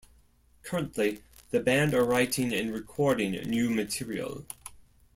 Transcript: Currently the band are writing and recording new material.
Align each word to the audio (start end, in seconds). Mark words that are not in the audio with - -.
Currently 0.63 1.21
the 1.51 1.59
band 1.59 1.93
are 1.93 2.03
writing 2.03 2.51
and 2.53 2.73
recording 2.73 3.33
new 3.33 3.69
material. 3.69 4.47